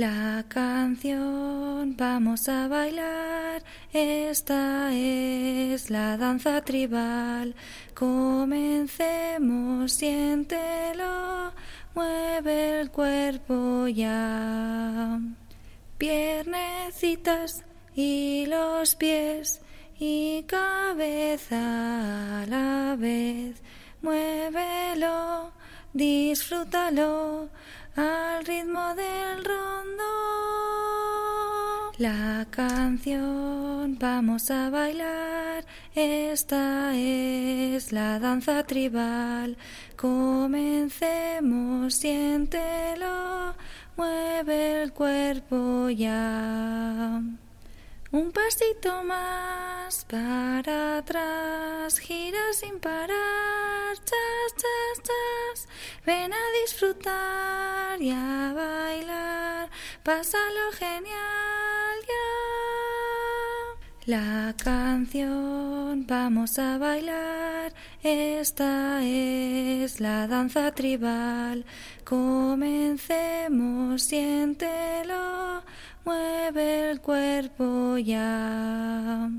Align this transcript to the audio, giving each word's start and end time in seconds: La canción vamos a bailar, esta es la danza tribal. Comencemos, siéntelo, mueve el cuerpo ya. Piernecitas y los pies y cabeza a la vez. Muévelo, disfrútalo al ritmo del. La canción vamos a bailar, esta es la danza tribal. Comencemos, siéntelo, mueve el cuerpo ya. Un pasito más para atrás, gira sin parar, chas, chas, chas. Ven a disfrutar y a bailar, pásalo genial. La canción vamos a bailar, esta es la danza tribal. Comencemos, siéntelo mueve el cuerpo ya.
La 0.00 0.46
canción 0.48 1.94
vamos 1.94 2.48
a 2.48 2.68
bailar, 2.68 3.62
esta 3.92 4.94
es 4.94 5.90
la 5.90 6.16
danza 6.16 6.62
tribal. 6.62 7.54
Comencemos, 7.92 9.92
siéntelo, 9.92 11.52
mueve 11.94 12.80
el 12.80 12.90
cuerpo 12.90 13.88
ya. 13.88 15.20
Piernecitas 15.98 17.62
y 17.94 18.46
los 18.46 18.94
pies 18.94 19.60
y 19.98 20.44
cabeza 20.44 22.40
a 22.40 22.46
la 22.46 22.96
vez. 22.98 23.62
Muévelo, 24.00 25.52
disfrútalo 25.92 27.50
al 27.96 28.46
ritmo 28.46 28.94
del. 28.94 29.29
La 32.00 32.46
canción 32.50 33.98
vamos 33.98 34.50
a 34.50 34.70
bailar, 34.70 35.66
esta 35.94 36.96
es 36.96 37.92
la 37.92 38.18
danza 38.18 38.64
tribal. 38.64 39.58
Comencemos, 39.96 41.94
siéntelo, 41.94 43.54
mueve 43.98 44.82
el 44.82 44.94
cuerpo 44.94 45.90
ya. 45.90 47.20
Un 48.12 48.32
pasito 48.32 49.04
más 49.04 50.06
para 50.06 50.96
atrás, 50.96 51.98
gira 51.98 52.54
sin 52.54 52.80
parar, 52.80 53.94
chas, 53.98 54.54
chas, 54.56 55.02
chas. 55.02 55.68
Ven 56.06 56.32
a 56.32 56.44
disfrutar 56.62 58.00
y 58.00 58.10
a 58.10 58.54
bailar, 58.54 59.68
pásalo 60.02 60.72
genial. 60.78 61.39
La 64.10 64.52
canción 64.56 66.04
vamos 66.04 66.58
a 66.58 66.78
bailar, 66.78 67.72
esta 68.02 69.04
es 69.04 70.00
la 70.00 70.26
danza 70.26 70.72
tribal. 70.72 71.64
Comencemos, 72.02 74.02
siéntelo 74.02 75.62
mueve 76.04 76.90
el 76.90 77.00
cuerpo 77.00 77.98
ya. 77.98 79.30